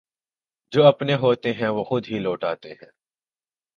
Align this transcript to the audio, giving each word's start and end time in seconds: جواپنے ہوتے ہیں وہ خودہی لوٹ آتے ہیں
جواپنے 0.71 1.15
ہوتے 1.15 1.53
ہیں 1.53 1.67
وہ 1.67 1.83
خودہی 1.83 2.19
لوٹ 2.19 2.43
آتے 2.43 2.69
ہیں 2.71 2.89